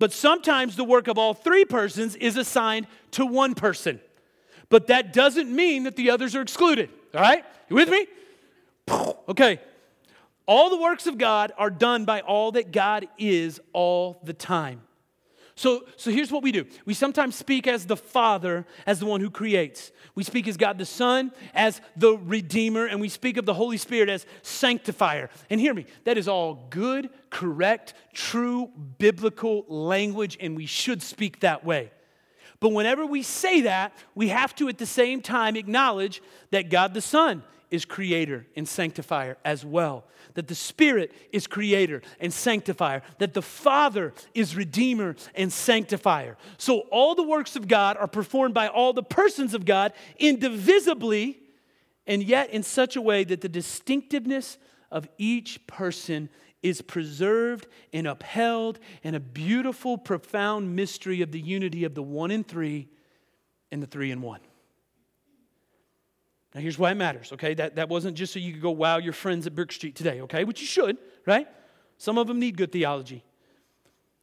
[0.00, 4.00] But sometimes the work of all three persons is assigned to one person.
[4.70, 6.88] But that doesn't mean that the others are excluded.
[7.14, 7.44] All right?
[7.68, 8.08] You with me?
[9.28, 9.60] Okay.
[10.46, 14.80] All the works of God are done by all that God is all the time.
[15.60, 19.20] So, so here's what we do we sometimes speak as the Father, as the one
[19.20, 19.92] who creates.
[20.14, 23.76] We speak as God the Son, as the Redeemer, and we speak of the Holy
[23.76, 25.28] Spirit as sanctifier.
[25.50, 31.40] And hear me, that is all good, correct, true, biblical language, and we should speak
[31.40, 31.92] that way.
[32.58, 36.94] But whenever we say that, we have to at the same time acknowledge that God
[36.94, 40.04] the Son is creator and sanctifier as well.
[40.34, 43.02] That the Spirit is creator and sanctifier.
[43.18, 46.36] That the Father is redeemer and sanctifier.
[46.58, 51.40] So all the works of God are performed by all the persons of God indivisibly,
[52.06, 54.58] and yet in such a way that the distinctiveness
[54.90, 56.28] of each person
[56.62, 62.30] is preserved and upheld in a beautiful, profound mystery of the unity of the one
[62.30, 62.88] in three
[63.70, 64.40] and the three in one.
[66.54, 67.54] Now, here's why it matters, okay?
[67.54, 70.20] That, that wasn't just so you could go wow your friends at Brick Street today,
[70.22, 70.44] okay?
[70.44, 71.46] Which you should, right?
[71.96, 73.24] Some of them need good theology.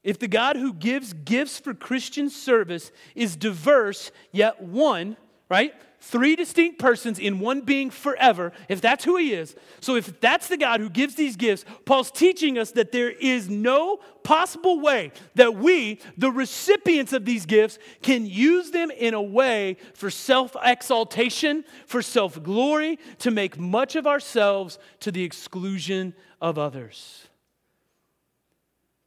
[0.04, 5.18] If the God who gives gifts for Christian service is diverse, yet one,
[5.49, 5.73] right?
[5.99, 9.55] Three distinct persons in one being forever, if that's who he is.
[9.79, 13.49] So, if that's the God who gives these gifts, Paul's teaching us that there is
[13.49, 19.21] no possible way that we, the recipients of these gifts, can use them in a
[19.21, 26.13] way for self exaltation, for self glory, to make much of ourselves to the exclusion
[26.39, 27.27] of others.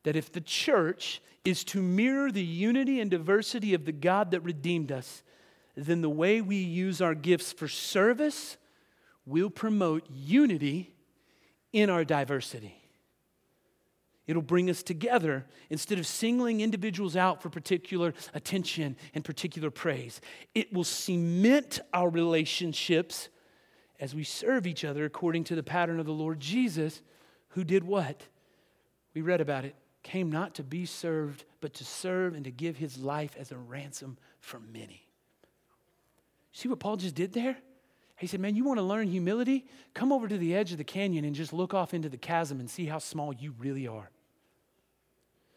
[0.02, 4.40] That if the church is to mirror the unity and diversity of the God that
[4.40, 5.22] redeemed us,
[5.86, 8.56] then the way we use our gifts for service
[9.26, 10.92] will promote unity
[11.72, 12.76] in our diversity.
[14.26, 20.20] It'll bring us together instead of singling individuals out for particular attention and particular praise.
[20.54, 23.28] It will cement our relationships
[23.98, 27.02] as we serve each other according to the pattern of the Lord Jesus,
[27.48, 28.22] who did what?
[29.14, 29.74] We read about it.
[30.02, 33.58] Came not to be served, but to serve and to give his life as a
[33.58, 35.09] ransom for many.
[36.52, 37.56] See what Paul just did there?
[38.16, 39.66] He said, Man, you want to learn humility?
[39.94, 42.60] Come over to the edge of the canyon and just look off into the chasm
[42.60, 44.10] and see how small you really are.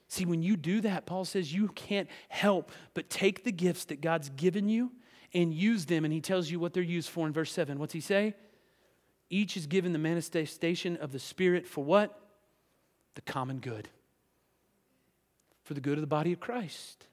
[0.07, 3.99] See, when you do that, Paul says you can't help but take the gifts that
[3.99, 4.91] God's given you
[5.33, 6.05] and use them.
[6.05, 7.79] And he tells you what they're used for in verse 7.
[7.79, 8.35] What's he say?
[9.29, 12.17] Each is given the manifestation of the Spirit for what?
[13.15, 13.89] The common good.
[15.63, 17.07] For the good of the body of Christ.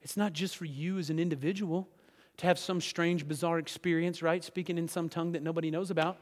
[0.00, 1.88] It's not just for you as an individual
[2.38, 4.42] to have some strange, bizarre experience, right?
[4.42, 6.18] Speaking in some tongue that nobody knows about.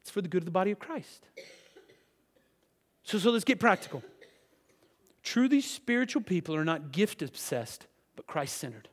[0.00, 1.26] It's for the good of the body of Christ.
[3.04, 4.02] So, so let's get practical.
[5.22, 8.88] Truly spiritual people are not gift obsessed, but Christ centered.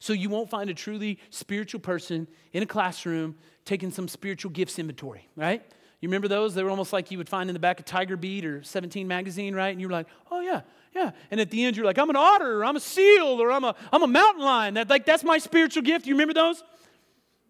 [0.00, 4.78] So you won't find a truly spiritual person in a classroom taking some spiritual gifts
[4.78, 5.62] inventory, right?
[6.00, 6.54] You remember those?
[6.54, 9.08] They were almost like you would find in the back of Tiger Beat or 17
[9.08, 9.70] magazine, right?
[9.70, 10.62] And you were like, oh yeah,
[10.94, 11.12] yeah.
[11.30, 13.64] And at the end, you're like, I'm an otter, or I'm a seal, or I'm
[13.64, 14.74] a, I'm a mountain lion.
[14.74, 16.06] That, like, that's my spiritual gift.
[16.06, 16.62] You remember those?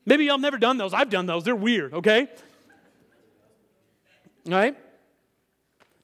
[0.04, 0.94] Maybe y'all never done those.
[0.94, 1.44] I've done those.
[1.44, 2.28] They're weird, okay?
[4.46, 4.76] Right?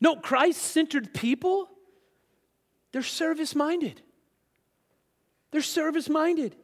[0.00, 1.68] No, Christ centered people,
[2.92, 4.02] they're service minded.
[5.50, 6.54] They're service minded.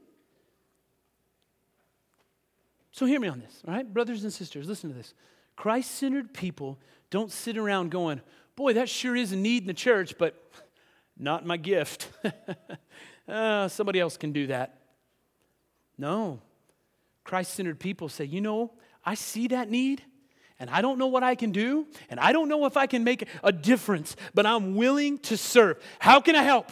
[2.92, 3.90] So hear me on this, all right?
[3.90, 5.14] Brothers and sisters, listen to this.
[5.56, 6.78] Christ centered people
[7.08, 8.20] don't sit around going,
[8.56, 10.34] boy, that sure is a need in the church, but
[11.16, 12.08] not my gift.
[13.28, 14.78] uh, somebody else can do that.
[15.98, 16.40] No.
[17.24, 18.72] Christ centered people say, you know,
[19.04, 20.02] I see that need
[20.58, 23.02] and I don't know what I can do, and I don't know if I can
[23.02, 25.82] make a difference, but I'm willing to serve.
[25.98, 26.70] How can I help?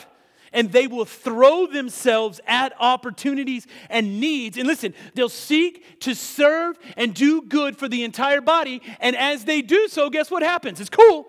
[0.53, 4.59] And they will throw themselves at opportunities and needs.
[4.59, 8.83] And listen, they'll seek to serve and do good for the entire body.
[9.01, 10.81] And as they do so, guess what happens?
[10.81, 11.27] It's cool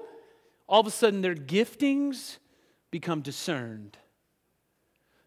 [0.69, 2.38] all of a sudden their giftings
[2.91, 3.97] become discerned.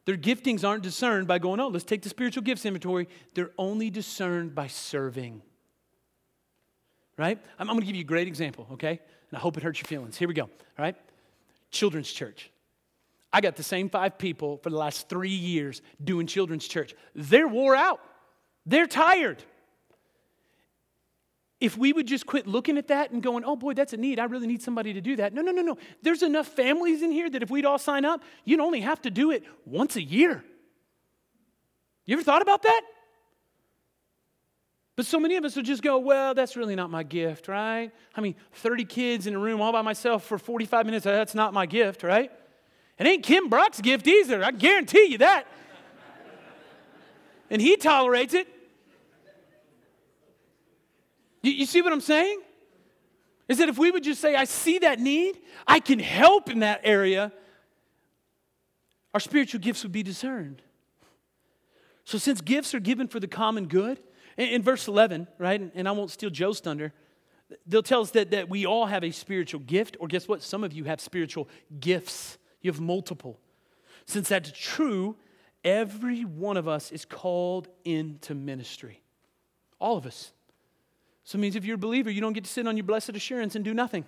[0.05, 3.09] Their giftings aren't discerned by going, oh, let's take the spiritual gifts inventory.
[3.35, 5.43] They're only discerned by serving.
[7.19, 7.39] Right?
[7.59, 9.01] I'm, I'm going to give you a great example, okay?
[9.31, 10.17] And I hope it hurts your feelings.
[10.17, 10.97] Here we go, all right?
[11.71, 12.51] Children's church.
[13.33, 16.95] I got the same five people for the last three years doing children's church.
[17.15, 18.01] They're wore out,
[18.65, 19.43] they're tired
[21.63, 24.19] if we would just quit looking at that and going, oh boy, that's a need.
[24.19, 25.33] I really need somebody to do that.
[25.33, 25.79] No, no, no, no.
[26.03, 29.11] There's enough families in here that if we'd all sign up, you'd only have to
[29.11, 30.43] do it once a year.
[32.05, 32.83] You ever thought about that?
[34.97, 37.93] But so many of us will just go, well, that's really not my gift, right?
[38.13, 41.35] I mean, 30 kids in a room all by myself for 45 minutes, uh, that's
[41.35, 42.33] not my gift, right?
[42.99, 44.43] It ain't Kim Brock's gift either.
[44.43, 45.47] I guarantee you that.
[47.51, 48.49] and he tolerates it.
[51.43, 52.41] You, you see what I'm saying?
[53.49, 56.61] Is that if we would just say, I see that need, I can help in
[56.61, 57.33] that area,
[59.13, 60.63] our spiritual gifts would be discerned.
[62.05, 64.01] So, since gifts are given for the common good,
[64.37, 66.93] in, in verse 11, right, and I won't steal Joe's thunder,
[67.67, 70.43] they'll tell us that, that we all have a spiritual gift, or guess what?
[70.43, 72.39] Some of you have spiritual gifts.
[72.61, 73.39] You have multiple.
[74.07, 75.17] Since that's true,
[75.65, 79.03] every one of us is called into ministry.
[79.79, 80.33] All of us.
[81.25, 83.11] So it means if you're a believer, you don't get to sit on your blessed
[83.11, 84.05] assurance and do nothing.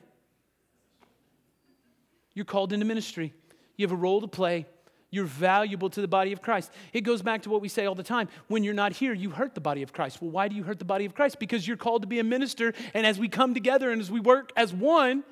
[2.35, 3.33] You're called into ministry.
[3.77, 4.67] You have a role to play.
[5.11, 6.73] You're valuable to the body of Christ.
[6.93, 8.29] It goes back to what we say all the time.
[8.49, 10.21] When you're not here, you hurt the body of Christ.
[10.21, 11.39] Well, why do you hurt the body of Christ?
[11.39, 14.19] Because you're called to be a minister, and as we come together and as we
[14.19, 15.23] work as one,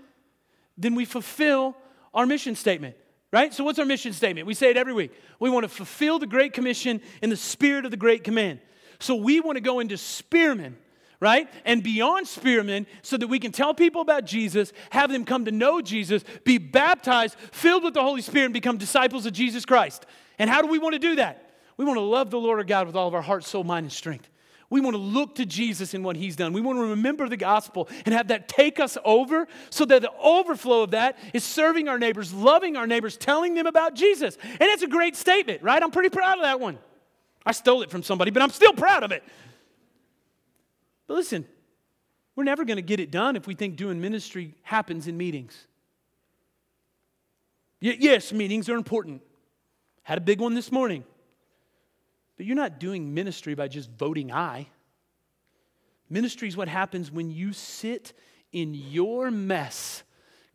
[0.78, 1.76] then we fulfill
[2.14, 2.94] our mission statement,
[3.32, 3.52] right?
[3.52, 4.46] So, what's our mission statement?
[4.46, 5.10] We say it every week.
[5.40, 8.60] We want to fulfill the Great Commission in the spirit of the Great Command.
[9.00, 10.76] So, we want to go into Spearman
[11.22, 11.48] right?
[11.64, 15.52] And beyond Spearman so that we can tell people about Jesus, have them come to
[15.52, 20.04] know Jesus, be baptized, filled with the Holy Spirit, and become disciples of Jesus Christ.
[20.40, 21.52] And how do we want to do that?
[21.76, 23.84] We want to love the Lord our God with all of our heart, soul, mind,
[23.84, 24.28] and strength.
[24.68, 26.52] We want to look to Jesus and what he's done.
[26.52, 30.10] We want to remember the gospel and have that take us over so that the
[30.20, 34.36] overflow of that is serving our neighbors, loving our neighbors, telling them about Jesus.
[34.42, 35.80] And it's a great statement, right?
[35.80, 36.80] I'm pretty proud of that one.
[37.46, 39.22] I stole it from somebody, but I'm still proud of it.
[41.06, 41.46] But listen,
[42.34, 45.66] we're never going to get it done if we think doing ministry happens in meetings.
[47.80, 49.22] Yes, meetings are important.
[50.04, 51.04] Had a big one this morning.
[52.36, 54.68] But you're not doing ministry by just voting aye.
[56.08, 58.12] Ministry is what happens when you sit
[58.52, 60.02] in your mess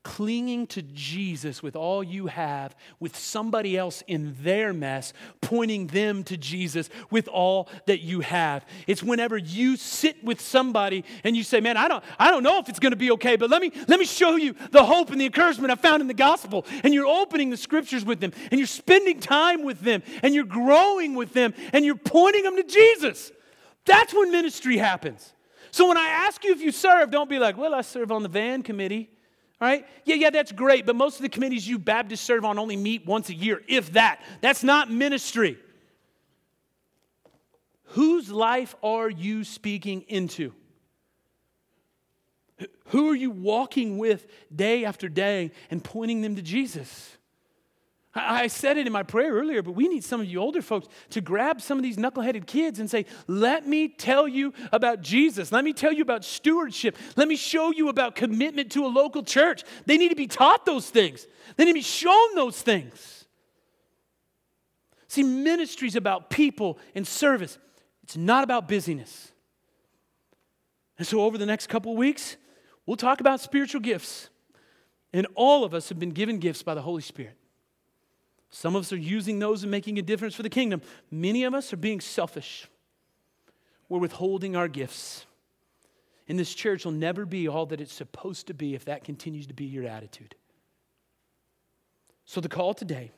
[0.08, 6.24] clinging to Jesus with all you have, with somebody else in their mess, pointing them
[6.24, 8.66] to Jesus with all that you have.
[8.88, 12.58] It's whenever you sit with somebody and you say, Man, I don't, I don't know
[12.58, 15.12] if it's going to be okay, but let me, let me show you the hope
[15.12, 16.66] and the encouragement I found in the gospel.
[16.86, 20.46] And you're opening the scriptures with them, and you're spending time with them, and you're
[20.46, 23.34] growing with them, and you're pointing them to Jesus.
[23.84, 25.34] That's when ministry happens.
[25.72, 28.24] So when I ask you if you serve, don't be like, Well, I serve on
[28.24, 29.10] the van committee.
[29.60, 29.88] All right?
[30.06, 33.06] Yeah, yeah, that's great, but most of the committees you Baptists serve on only meet
[33.06, 34.22] once a year, if that.
[34.42, 35.58] That's not ministry.
[37.92, 40.54] Whose life are you speaking into?
[42.88, 47.17] Who are you walking with day after day and pointing them to Jesus?
[48.18, 50.88] I said it in my prayer earlier, but we need some of you older folks
[51.12, 55.52] to grab some of these knuckleheaded kids and say, Let me tell you about Jesus.
[55.52, 56.98] Let me tell you about stewardship.
[57.16, 59.64] Let me show you about commitment to a local church.
[59.86, 63.26] They need to be taught those things, they need to be shown those things.
[65.10, 67.58] See, ministry is about people and service,
[68.04, 69.32] it's not about busyness.
[70.98, 72.38] And so, over the next couple of weeks,
[72.86, 74.30] we'll talk about spiritual gifts.
[75.14, 77.38] And all of us have been given gifts by the Holy Spirit.
[78.50, 80.82] Some of us are using those and making a difference for the kingdom.
[81.12, 82.68] Many of us are being selfish.
[83.90, 85.26] We're withholding our gifts.
[86.28, 89.48] And this church will never be all that it's supposed to be if that continues
[89.48, 90.36] to be your attitude.
[92.26, 93.12] So, the call today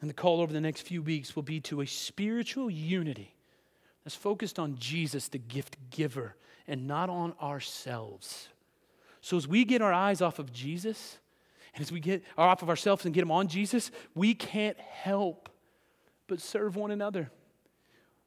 [0.00, 3.34] and the call over the next few weeks will be to a spiritual unity
[4.04, 6.36] that's focused on Jesus, the gift giver,
[6.68, 8.48] and not on ourselves.
[9.22, 11.18] So, as we get our eyes off of Jesus,
[11.74, 15.48] and as we get off of ourselves and get them on Jesus, we can't help
[16.26, 17.30] but serve one another.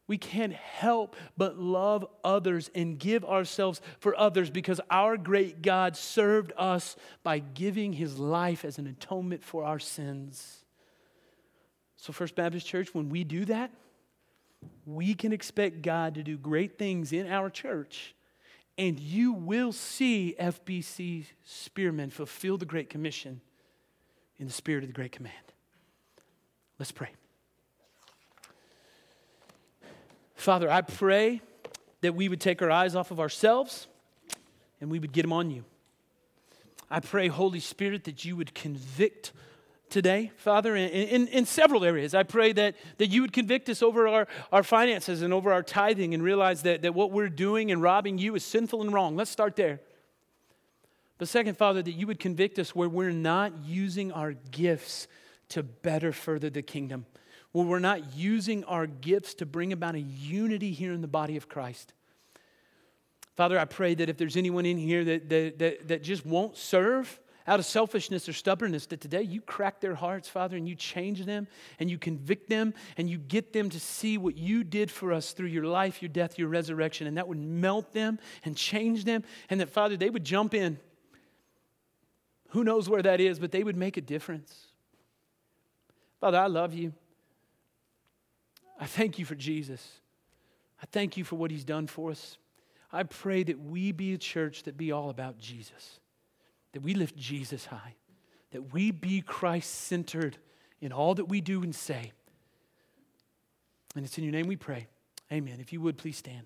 [0.08, 5.96] We can't help but love others and give ourselves for others because our great God
[5.96, 10.66] served us by giving his life as an atonement for our sins.
[11.96, 13.72] So, First Baptist Church, when we do that,
[14.86, 18.14] we can expect God to do great things in our church
[18.78, 23.42] and you will see FBC Spearman fulfill the Great Commission
[24.40, 25.36] in the spirit of the Great Command.
[26.80, 27.10] Let's pray.
[30.36, 31.42] Father, I pray
[32.02, 33.88] that we would take our eyes off of ourselves
[34.82, 35.64] and we would get them on you.
[36.90, 39.32] I pray, Holy Spirit, that you would convict
[39.94, 42.16] today, Father, in, in, in, several areas.
[42.16, 45.62] I pray that, that you would convict us over our, our finances and over our
[45.62, 49.16] tithing and realize that, that what we're doing and robbing you is sinful and wrong.
[49.16, 49.82] Let's start there.
[51.20, 55.08] But second, Father, that you would convict us where we're not using our gifts
[55.50, 57.06] to better further the kingdom,
[57.52, 61.38] where we're not using our gifts to bring about a unity here in the body
[61.38, 61.94] of Christ.
[63.36, 66.58] Father, I pray that if there's anyone in here that, that, that, that just won't
[66.58, 70.76] serve, out of selfishness or stubbornness, that today you crack their hearts, Father, and you
[70.76, 71.48] change them
[71.80, 75.34] and you convict them and you get them to see what you did for us
[75.34, 79.24] through your life, your death, your resurrection, and that would melt them and change them,
[79.50, 80.80] and that, Father, they would jump in.
[82.50, 84.68] Who knows where that is, but they would make a difference.
[86.22, 86.94] Father, I love you.
[88.80, 90.00] I thank you for Jesus.
[90.82, 92.38] I thank you for what he's done for us.
[92.92, 96.00] I pray that we be a church that be all about Jesus
[96.74, 97.96] that we lift Jesus high,
[98.52, 100.38] that we be Christ centered
[100.82, 102.12] in all that we do and say.
[103.96, 104.88] And it's in your name we pray.
[105.32, 105.58] Amen.
[105.60, 106.46] If you would, please stand.